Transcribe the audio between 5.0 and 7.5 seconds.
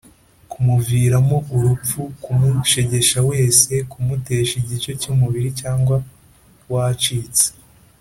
cy umubiri cyangwa wacitse